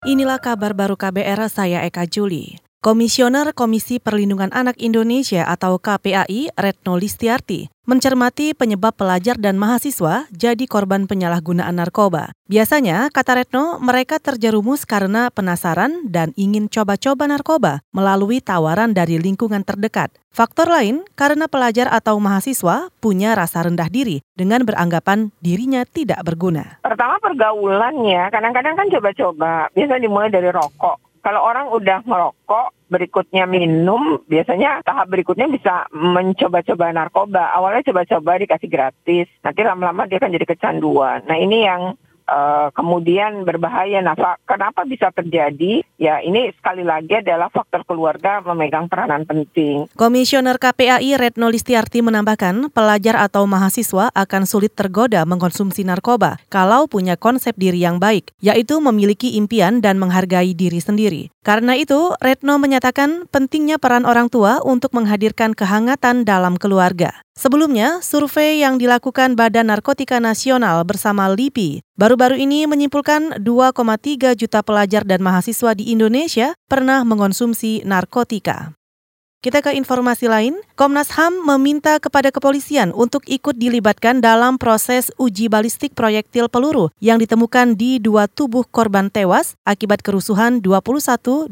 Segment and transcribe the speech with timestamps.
[0.00, 2.56] Inilah kabar baru KBR saya Eka Juli.
[2.80, 10.64] Komisioner Komisi Perlindungan Anak Indonesia atau KPAI Retno Listiarti mencermati penyebab pelajar dan mahasiswa jadi
[10.64, 12.32] korban penyalahgunaan narkoba.
[12.48, 19.60] Biasanya, kata Retno, mereka terjerumus karena penasaran dan ingin coba-coba narkoba melalui tawaran dari lingkungan
[19.60, 20.08] terdekat.
[20.32, 26.80] Faktor lain karena pelajar atau mahasiswa punya rasa rendah diri dengan beranggapan dirinya tidak berguna.
[26.80, 29.68] Pertama pergaulannya, kadang-kadang kan coba-coba.
[29.76, 36.90] Biasanya dimulai dari rokok kalau orang udah merokok, berikutnya minum, biasanya tahap berikutnya bisa mencoba-coba
[36.90, 37.54] narkoba.
[37.54, 41.28] Awalnya coba-coba dikasih gratis, nanti lama-lama dia akan jadi kecanduan.
[41.28, 41.94] Nah ini yang
[42.30, 43.98] uh, kemudian berbahaya.
[44.00, 44.14] Nah,
[44.46, 45.82] kenapa bisa terjadi?
[45.98, 49.90] Ya, ini sekali lagi adalah faktor keluarga memegang peranan penting.
[49.98, 57.18] Komisioner KPAI Retno Listiarti menambahkan, pelajar atau mahasiswa akan sulit tergoda mengkonsumsi narkoba kalau punya
[57.18, 61.28] konsep diri yang baik, yaitu memiliki impian dan menghargai diri sendiri.
[61.40, 67.24] Karena itu, Retno menyatakan pentingnya peran orang tua untuk menghadirkan kehangatan dalam keluarga.
[67.40, 75.08] Sebelumnya, survei yang dilakukan Badan Narkotika Nasional bersama LIPI baru-baru ini menyimpulkan 2,3 juta pelajar
[75.08, 78.76] dan mahasiswa di Indonesia pernah mengonsumsi narkotika.
[79.40, 85.48] Kita ke informasi lain, Komnas HAM meminta kepada kepolisian untuk ikut dilibatkan dalam proses uji
[85.48, 91.48] balistik proyektil peluru yang ditemukan di dua tubuh korban tewas akibat kerusuhan 21-22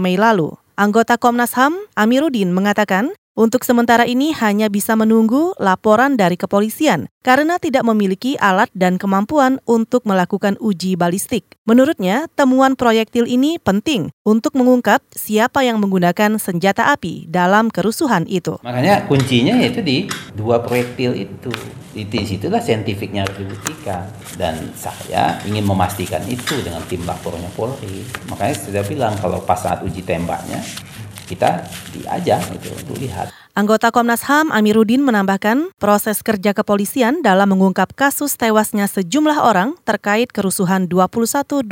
[0.00, 0.56] Mei lalu.
[0.80, 7.56] Anggota Komnas HAM, Amiruddin, mengatakan untuk sementara ini hanya bisa menunggu laporan dari kepolisian karena
[7.56, 11.56] tidak memiliki alat dan kemampuan untuk melakukan uji balistik.
[11.64, 18.60] Menurutnya, temuan proyektil ini penting untuk mengungkap siapa yang menggunakan senjata api dalam kerusuhan itu.
[18.60, 20.04] Makanya kuncinya yaitu di
[20.36, 21.52] dua proyektil itu.
[21.96, 24.04] Di situlah saintifiknya harus dibuktikan
[24.36, 28.04] dan saya ingin memastikan itu dengan tim lapornya Polri.
[28.28, 30.60] Makanya saya bilang kalau pas saat uji tembaknya
[31.30, 31.62] kita
[31.94, 33.30] diajak gitu untuk lihat.
[33.54, 40.30] Anggota Komnas HAM Amiruddin menambahkan, proses kerja kepolisian dalam mengungkap kasus tewasnya sejumlah orang terkait
[40.30, 41.66] kerusuhan 21-22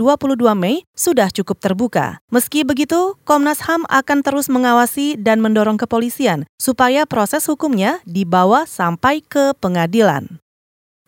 [0.59, 2.19] Mei sudah cukup terbuka.
[2.35, 9.23] Meski begitu, Komnas HAM akan terus mengawasi dan mendorong kepolisian supaya proses hukumnya dibawa sampai
[9.23, 10.43] ke pengadilan.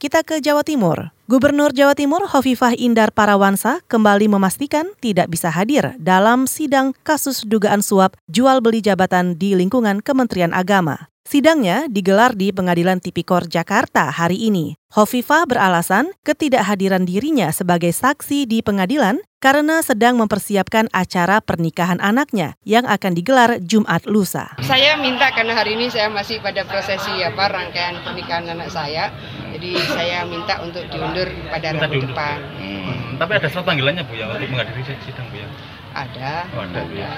[0.01, 1.13] Kita ke Jawa Timur.
[1.31, 7.87] Gubernur Jawa Timur Hovifah Indar Parawansa kembali memastikan tidak bisa hadir dalam sidang kasus dugaan
[7.87, 11.07] suap jual beli jabatan di lingkungan Kementerian Agama.
[11.23, 14.75] Sidangnya digelar di Pengadilan Tipikor Jakarta hari ini.
[14.91, 22.91] Hovifah beralasan ketidakhadiran dirinya sebagai saksi di pengadilan karena sedang mempersiapkan acara pernikahan anaknya yang
[22.91, 24.51] akan digelar Jumat lusa.
[24.67, 29.15] Saya minta karena hari ini saya masih pada prosesi apa rangkaian pernikahan anak saya,
[29.61, 32.39] jadi saya minta untuk diundur pada Rabu depan.
[32.57, 35.49] Hmm, tapi ada surat panggilannya Bu ya untuk menghadiri sidang Bu ya?
[35.93, 36.33] Ada.
[36.57, 37.11] Oh, ada, Bu ya.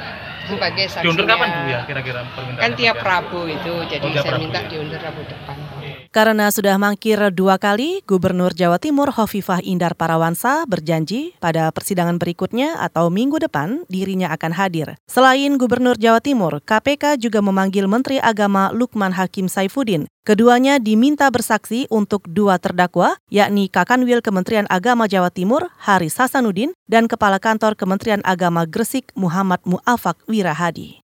[0.51, 1.07] Sebagai saksinya.
[1.07, 2.63] Diundur kapan Bu ya kira-kira permintaan?
[2.67, 4.69] Kan tiap Rabu itu, jadi oh, saya minta ya?
[4.75, 5.57] diundur Rabu depan.
[6.13, 12.77] Karena sudah mangkir dua kali, Gubernur Jawa Timur Hovifah Indar Parawansa berjanji pada persidangan berikutnya
[12.85, 14.93] atau minggu depan dirinya akan hadir.
[15.09, 20.05] Selain Gubernur Jawa Timur, KPK juga memanggil Menteri Agama Lukman Hakim Saifuddin.
[20.23, 27.11] Keduanya diminta bersaksi untuk dua terdakwa, yakni Kakanwil Kementerian Agama Jawa Timur, Haris Hasanuddin, dan
[27.11, 31.03] Kepala Kantor Kementerian Agama Gresik Muhammad Muafak Wirahadi.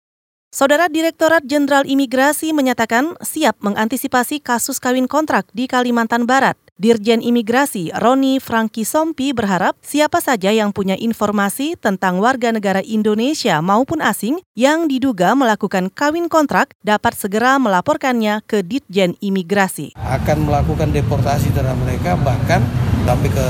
[0.55, 6.55] Saudara Direktorat Jenderal Imigrasi menyatakan siap mengantisipasi kasus kawin kontrak di Kalimantan Barat.
[6.81, 13.61] Dirjen Imigrasi Roni Franky Sompi berharap siapa saja yang punya informasi tentang warga negara Indonesia
[13.61, 19.93] maupun asing yang diduga melakukan kawin kontrak dapat segera melaporkannya ke Ditjen Imigrasi.
[20.01, 22.65] Akan melakukan deportasi terhadap mereka bahkan
[23.05, 23.47] sampai ke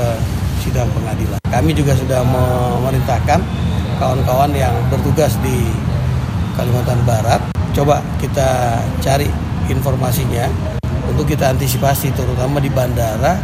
[0.60, 1.40] sidang pengadilan.
[1.48, 3.40] Kami juga sudah memerintahkan
[3.96, 5.72] kawan-kawan yang bertugas di
[6.52, 7.40] Kalimantan Barat.
[7.72, 9.32] Coba kita cari
[9.72, 10.71] informasinya
[11.12, 13.36] untuk kita antisipasi terutama di bandara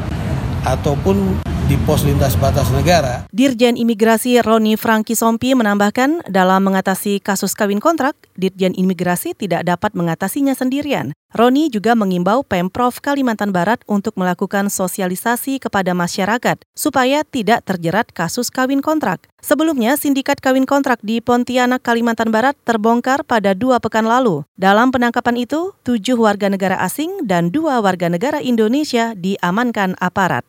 [0.64, 1.36] ataupun
[1.68, 3.28] di pos lintas batas negara.
[3.28, 9.92] Dirjen Imigrasi Roni Franky Sompi menambahkan dalam mengatasi kasus kawin kontrak, Dirjen Imigrasi tidak dapat
[9.92, 11.12] mengatasinya sendirian.
[11.36, 18.48] Roni juga mengimbau Pemprov Kalimantan Barat untuk melakukan sosialisasi kepada masyarakat supaya tidak terjerat kasus
[18.48, 19.28] kawin kontrak.
[19.44, 24.40] Sebelumnya, sindikat kawin kontrak di Pontianak, Kalimantan Barat terbongkar pada dua pekan lalu.
[24.56, 30.48] Dalam penangkapan itu, tujuh warga negara asing dan dua warga negara Indonesia diamankan aparat.